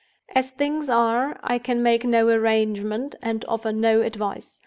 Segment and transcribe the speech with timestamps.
[0.33, 4.59] "As things are, I can make no arrangement, and offer no advice.